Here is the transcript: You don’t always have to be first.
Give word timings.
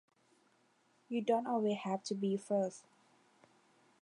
You 1.09 1.21
don’t 1.21 1.45
always 1.45 1.77
have 1.77 2.01
to 2.05 2.15
be 2.15 2.35
first. 2.35 2.85